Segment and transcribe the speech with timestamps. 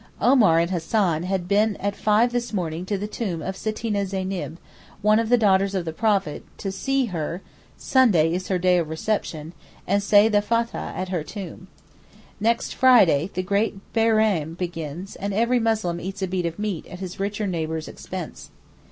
[0.19, 4.57] Omar and Hassan had been at five this morning to the tomb of Sittina Zeyneb,
[5.03, 7.43] one of the daughters of the Prophet, to 'see her'
[7.77, 9.53] (Sunday is her day of reception),
[9.85, 11.67] and say the Fathah at her tomb.
[12.39, 16.97] Next Friday the great Bairam begins and every Muslim eats a bit of meat at
[16.99, 18.49] his richer neighbour's expense.